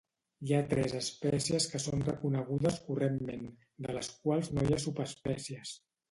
Hi 0.49 0.53
ha 0.55 0.59
tres 0.69 0.93
espècies 0.99 1.65
que 1.73 1.81
són 1.83 2.01
reconegudes 2.07 2.79
correntment, 2.87 3.43
de 3.87 3.95
les 3.99 4.09
quals 4.23 4.49
no 4.55 4.65
hi 4.65 4.73
ha 4.73 4.81
subespècies. 4.85 5.75